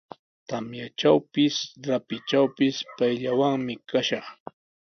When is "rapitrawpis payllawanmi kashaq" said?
1.87-4.27